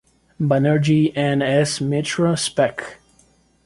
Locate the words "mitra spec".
1.79-2.99